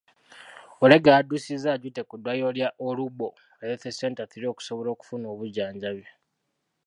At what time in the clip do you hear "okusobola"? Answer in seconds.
4.53-4.89